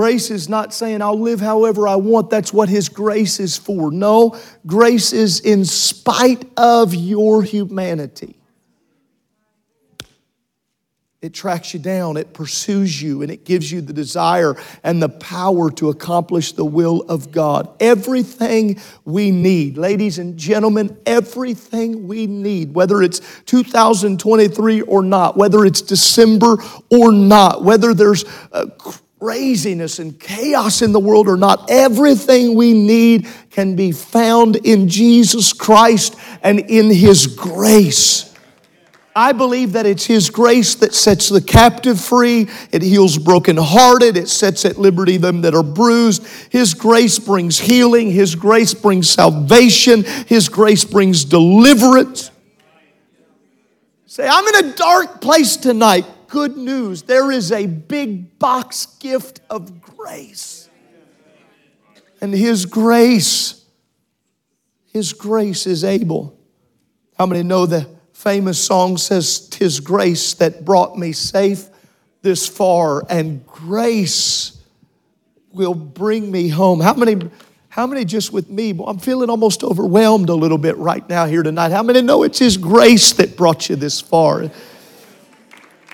[0.00, 2.30] Grace is not saying I'll live however I want.
[2.30, 3.92] That's what His grace is for.
[3.92, 4.34] No,
[4.66, 8.38] grace is in spite of your humanity.
[11.20, 15.10] It tracks you down, it pursues you, and it gives you the desire and the
[15.10, 17.68] power to accomplish the will of God.
[17.78, 25.66] Everything we need, ladies and gentlemen, everything we need, whether it's 2023 or not, whether
[25.66, 26.56] it's December
[26.90, 28.64] or not, whether there's uh,
[29.20, 34.88] craziness and chaos in the world or not, everything we need can be found in
[34.88, 38.34] Jesus Christ and in His grace.
[39.14, 42.48] I believe that it's His grace that sets the captive free.
[42.72, 44.16] It heals brokenhearted.
[44.16, 46.26] It sets at liberty them that are bruised.
[46.48, 48.10] His grace brings healing.
[48.10, 50.04] His grace brings salvation.
[50.28, 52.30] His grace brings deliverance.
[54.06, 56.06] Say, I'm in a dark place tonight.
[56.30, 57.02] Good news.
[57.02, 60.70] There is a big box gift of grace.
[62.20, 63.64] And His grace,
[64.92, 66.38] His grace is able.
[67.18, 71.68] How many know the famous song says, Tis grace that brought me safe
[72.22, 74.56] this far, and grace
[75.52, 76.80] will bring me home.
[76.80, 77.28] How many?
[77.70, 78.70] How many just with me?
[78.86, 81.70] I'm feeling almost overwhelmed a little bit right now here tonight.
[81.72, 84.50] How many know it's His grace that brought you this far?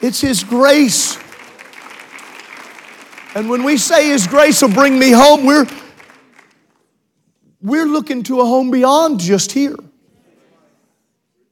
[0.02, 1.18] It's His grace.
[3.34, 5.66] And when we say His grace will bring me home, we're,
[7.60, 9.76] we're looking to a home beyond just here.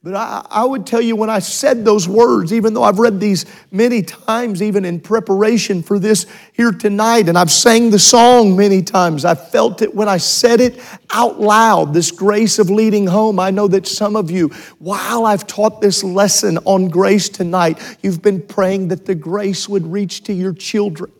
[0.05, 3.18] But I, I, would tell you when I said those words, even though I've read
[3.18, 8.55] these many times, even in preparation for this here tonight, and I've sang the song
[8.55, 10.78] many times, I felt it when I said it
[11.09, 13.40] out loud, this grace of leading home.
[13.40, 18.20] I know that some of you, while I've taught this lesson on grace tonight, you've
[18.20, 21.12] been praying that the grace would reach to your children.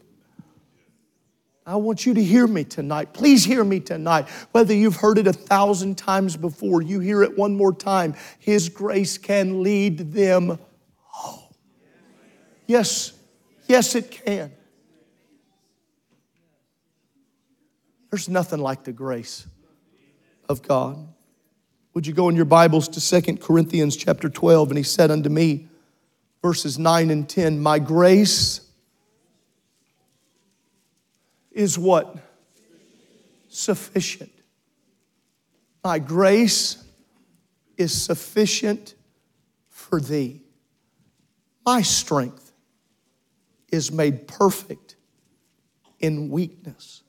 [1.67, 3.15] I want you to hear me tonight.
[3.15, 4.29] Please hear me tonight.
[4.53, 8.15] Whether you've heard it a thousand times before, you hear it one more time.
[8.39, 10.59] His grace can lead them
[10.99, 11.55] home.
[12.67, 13.13] Yes,
[13.67, 14.53] yes, it can.
[18.11, 19.47] There's nothing like the grace
[20.49, 21.09] of God.
[21.95, 24.69] Would you go in your Bibles to Second Corinthians chapter 12?
[24.69, 25.69] And he said unto me,
[26.43, 28.64] verses 9 and 10, My grace
[31.55, 32.17] is what?
[33.49, 34.33] Sufficient.
[35.83, 36.85] My grace
[37.79, 38.95] is sufficient
[39.71, 40.43] for thee.
[41.65, 42.53] My strength
[43.71, 44.97] is made perfect
[46.01, 47.04] in weakness.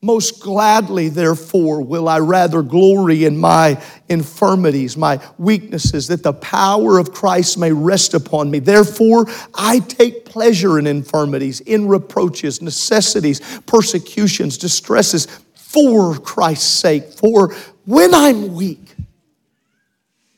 [0.00, 6.98] Most gladly, therefore, will I rather glory in my infirmities, my weaknesses, that the power
[6.98, 8.60] of Christ may rest upon me.
[8.60, 17.12] Therefore, I take pleasure in infirmities, in reproaches, necessities, persecutions, distresses, for Christ's sake.
[17.12, 17.52] For
[17.84, 18.94] when I'm weak,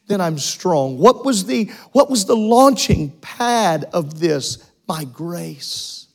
[0.06, 0.96] then I'm strong.
[0.96, 4.70] What was the, what was the launching pad of this?
[4.88, 6.08] My grace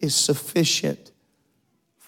[0.00, 1.12] is sufficient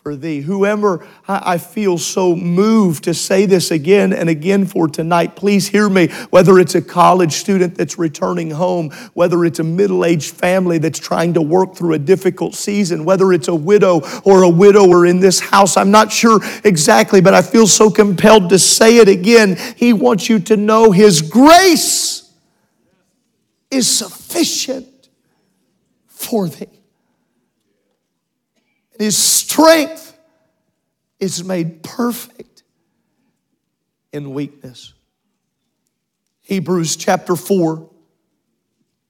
[0.03, 0.41] for thee.
[0.41, 5.89] Whoever I feel so moved to say this again and again for tonight, please hear
[5.89, 6.09] me.
[6.31, 10.99] Whether it's a college student that's returning home, whether it's a middle aged family that's
[10.99, 15.21] trying to work through a difficult season, whether it's a widow or a widower in
[15.21, 19.57] this house, I'm not sure exactly, but I feel so compelled to say it again.
[19.77, 22.29] He wants you to know His grace
[23.71, 24.89] is sufficient
[26.09, 26.82] for thee.
[28.99, 30.17] His strength
[31.19, 32.63] is made perfect
[34.13, 34.93] in weakness.
[36.43, 37.89] Hebrews chapter 4,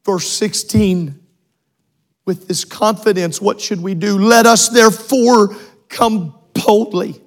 [0.04, 1.18] verse 16.
[2.24, 4.18] With this confidence, what should we do?
[4.18, 5.56] Let us therefore
[5.88, 7.20] come boldly,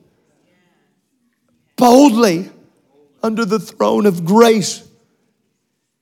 [1.76, 2.49] boldly
[3.22, 4.85] under the throne of grace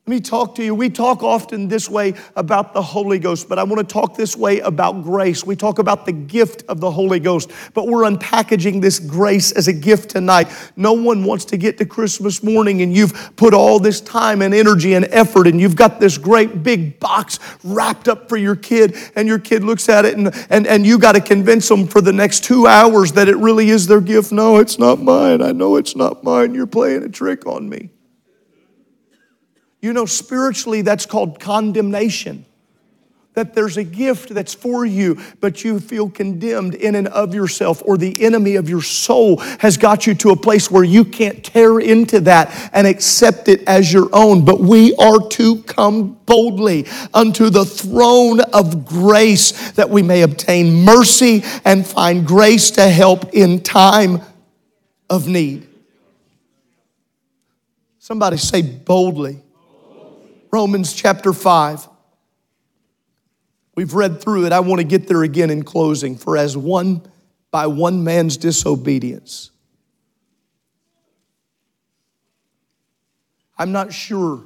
[0.06, 0.76] let me talk to you.
[0.76, 4.36] We talk often this way about the Holy Ghost, but I want to talk this
[4.36, 5.45] way about grace.
[5.45, 9.70] We talk about the gift of the Holy Ghost, but we're unpackaging this grace as
[9.70, 10.49] a gift tonight.
[10.76, 14.54] No one wants to get to Christmas morning and you've put all this time and
[14.54, 18.97] energy and effort and you've got this great big box wrapped up for your kid,
[19.16, 22.01] and your kid looks at it and, and, and you got to convince them for
[22.01, 24.34] the next two hours that it really is their gift.
[24.34, 25.41] No, it's not mine.
[25.41, 26.54] I know it's not mine.
[26.54, 27.89] You're playing a trick on me.
[29.84, 32.46] You know, spiritually, that's called condemnation.
[33.34, 37.84] That there's a gift that's for you, but you feel condemned in and of yourself,
[37.86, 41.44] or the enemy of your soul has got you to a place where you can't
[41.44, 44.46] tear into that and accept it as your own.
[44.46, 50.86] But we are to come boldly unto the throne of grace that we may obtain
[50.86, 54.22] mercy and find grace to help in time
[55.10, 55.68] of need.
[58.00, 59.42] Somebody say boldly.
[60.54, 61.89] Romans chapter 5.
[63.74, 64.51] We've read through it.
[64.51, 66.16] I want to get there again in closing.
[66.16, 67.01] For as one
[67.49, 69.49] by one man's disobedience,
[73.58, 74.43] I'm not sure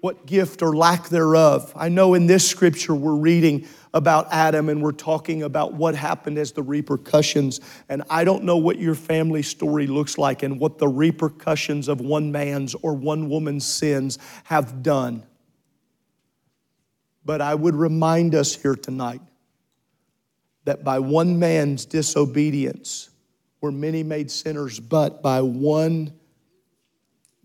[0.00, 1.72] what gift or lack thereof.
[1.74, 6.38] I know in this scripture we're reading about Adam and we're talking about what happened
[6.38, 7.60] as the repercussions.
[7.88, 12.00] And I don't know what your family story looks like and what the repercussions of
[12.00, 15.24] one man's or one woman's sins have done.
[17.24, 19.20] But I would remind us here tonight
[20.64, 23.10] that by one man's disobedience
[23.60, 26.12] were many made sinners, but by one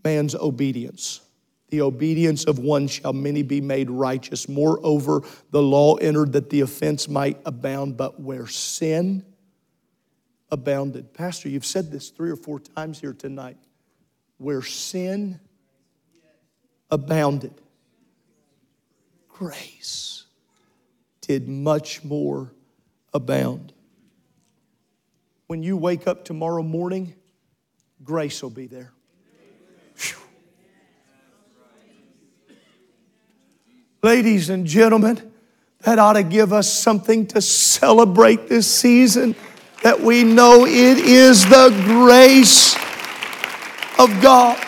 [0.04, 1.20] man's obedience
[1.74, 4.48] the obedience of one shall many be made righteous.
[4.48, 9.24] Moreover, the law entered that the offense might abound, but where sin
[10.52, 11.12] abounded.
[11.12, 13.56] Pastor, you've said this three or four times here tonight.
[14.38, 15.40] Where sin
[16.92, 17.60] abounded,
[19.28, 20.26] grace
[21.22, 22.52] did much more
[23.12, 23.72] abound.
[25.48, 27.14] When you wake up tomorrow morning,
[28.04, 28.92] grace will be there.
[29.96, 30.23] Whew.
[34.04, 35.32] Ladies and gentlemen,
[35.80, 39.34] that ought to give us something to celebrate this season
[39.82, 42.74] that we know it is the grace
[43.98, 44.62] of God.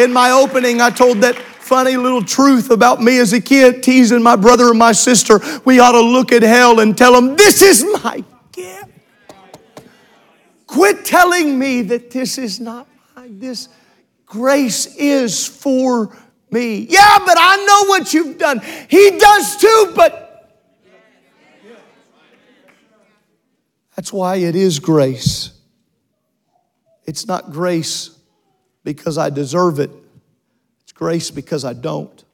[0.00, 4.24] In my opening, I told that funny little truth about me as a kid, teasing
[4.24, 5.38] my brother and my sister.
[5.64, 8.90] We ought to look at hell and tell them, This is my gift.
[10.66, 13.68] Quit telling me that this is not my, this
[14.26, 16.10] grace is for
[16.52, 16.86] me.
[16.88, 18.60] Yeah, but I know what you've done.
[18.88, 20.30] He does too, but
[24.00, 25.52] That's why it is grace.
[27.04, 28.18] It's not grace
[28.82, 29.90] because I deserve it,
[30.80, 32.24] it's grace because I don't.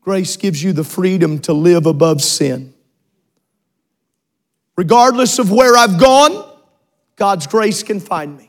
[0.00, 2.74] Grace gives you the freedom to live above sin.
[4.74, 6.52] Regardless of where I've gone,
[7.14, 8.47] God's grace can find me.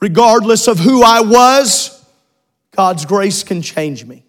[0.00, 2.04] Regardless of who I was,
[2.70, 4.24] God's grace can change me.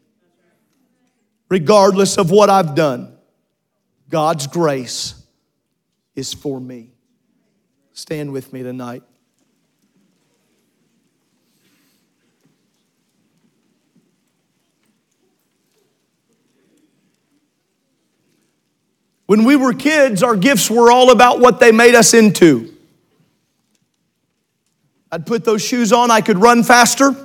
[1.49, 3.17] Regardless of what I've done,
[4.09, 5.15] God's grace
[6.15, 6.91] is for me.
[7.93, 9.03] Stand with me tonight.
[19.26, 22.76] When we were kids, our gifts were all about what they made us into.
[25.12, 27.16] I'd put those shoes on, I could run faster,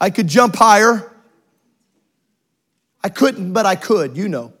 [0.00, 1.10] I could jump higher.
[3.02, 4.52] I couldn't, but I could, you know.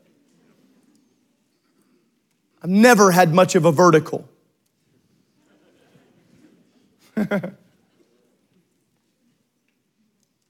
[2.62, 4.28] I've never had much of a vertical.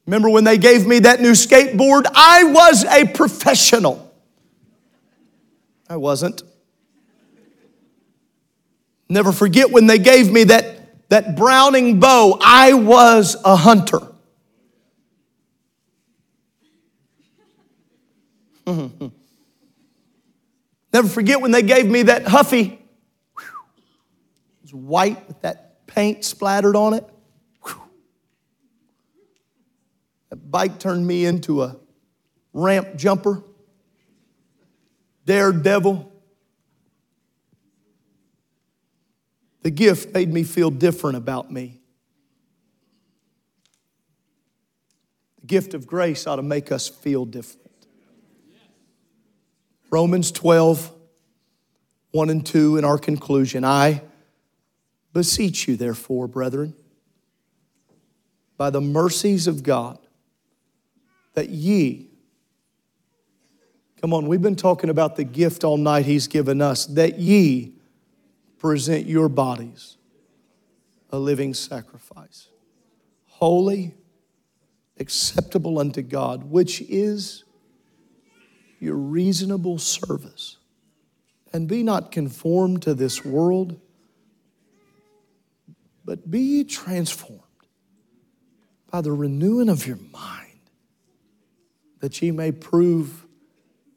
[0.06, 2.04] Remember when they gave me that new skateboard?
[2.14, 4.12] I was a professional.
[5.88, 6.42] I wasn't.
[9.08, 10.79] Never forget when they gave me that,
[11.10, 14.00] that Browning bow, I was a hunter.
[20.92, 22.78] Never forget when they gave me that Huffy.
[22.78, 22.82] It
[24.62, 27.04] was white with that paint splattered on it.
[30.30, 31.76] That bike turned me into a
[32.52, 33.42] ramp jumper,
[35.26, 36.09] daredevil.
[39.62, 41.80] The gift made me feel different about me.
[45.40, 47.60] The gift of grace ought to make us feel different.
[49.90, 50.92] Romans 12,
[52.12, 53.64] 1 and 2 in our conclusion.
[53.64, 54.02] I
[55.12, 56.74] beseech you, therefore, brethren,
[58.56, 59.98] by the mercies of God,
[61.34, 62.08] that ye,
[64.00, 67.74] come on, we've been talking about the gift all night He's given us, that ye
[68.60, 69.96] present your bodies
[71.12, 72.48] a living sacrifice,
[73.26, 73.94] holy,
[74.98, 77.42] acceptable unto God, which is
[78.78, 80.58] your reasonable service.
[81.52, 83.80] And be not conformed to this world,
[86.04, 87.40] but be transformed
[88.88, 90.60] by the renewing of your mind,
[91.98, 93.26] that ye may prove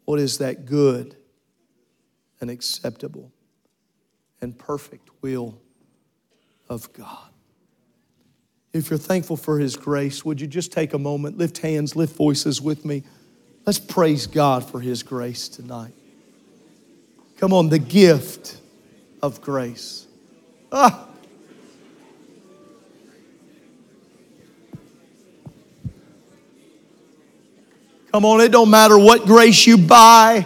[0.06, 1.16] what is that good
[2.42, 3.33] and acceptable
[4.44, 5.58] and perfect will
[6.70, 7.30] of God.
[8.74, 12.16] If you're thankful for His grace, would you just take a moment, lift hands, lift
[12.16, 13.04] voices with me?
[13.66, 15.94] Let's praise God for His grace tonight.
[17.38, 18.58] Come on, the gift
[19.22, 20.08] of grace.
[20.72, 21.08] Ah.
[28.12, 30.46] Come on, it don't matter what grace you buy.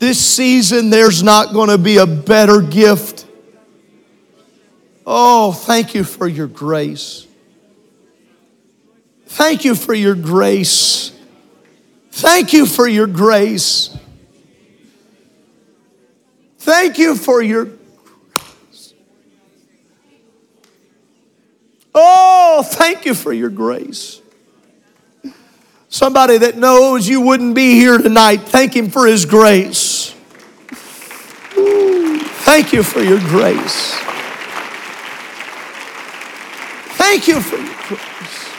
[0.00, 3.26] This season, there's not going to be a better gift.
[5.06, 7.26] Oh, thank you for your grace.
[9.26, 11.12] Thank you for your grace.
[12.12, 13.94] Thank you for your grace.
[16.60, 18.94] Thank you for your grace.
[21.94, 24.22] Oh, thank you for your grace.
[25.92, 30.14] Somebody that knows you wouldn't be here tonight, thank Him for His grace.
[32.44, 33.96] Thank you for your grace.
[36.96, 38.50] Thank you for your grace.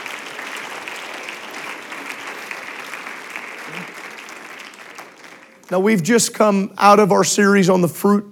[5.72, 8.26] Now, we've just come out of our series on the fruit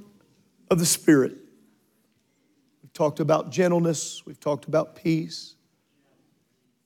[0.69, 1.37] of the Spirit.
[2.83, 5.55] We've talked about gentleness, we've talked about peace,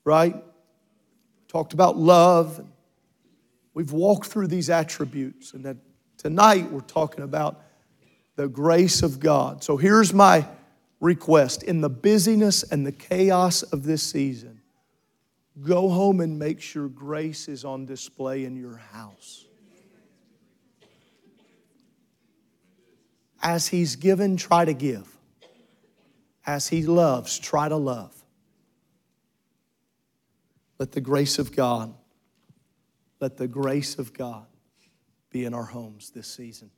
[0.05, 0.35] right?
[1.53, 2.65] Talked about love.
[3.75, 5.77] We've walked through these attributes, and that
[6.17, 7.61] tonight we're talking about
[8.35, 9.63] the grace of God.
[9.63, 10.47] So here's my
[10.99, 14.61] request in the busyness and the chaos of this season,
[15.61, 19.45] go home and make sure grace is on display in your house.
[23.43, 25.07] As He's given, try to give.
[26.47, 28.22] As He loves, try to love.
[30.79, 31.93] Let the grace of God,
[33.19, 34.45] let the grace of God
[35.29, 36.69] be in our homes this season.